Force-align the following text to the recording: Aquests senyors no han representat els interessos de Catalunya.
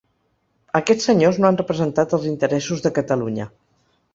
Aquests 0.79 1.05
senyors 1.09 1.37
no 1.43 1.47
han 1.49 1.59
representat 1.61 2.17
els 2.19 2.27
interessos 2.33 2.85
de 2.87 2.93
Catalunya. 2.99 3.51